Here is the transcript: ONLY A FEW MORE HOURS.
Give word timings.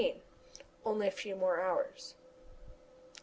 ONLY 0.83 1.09
A 1.09 1.11
FEW 1.11 1.35
MORE 1.35 1.57
HOURS. 1.59 2.15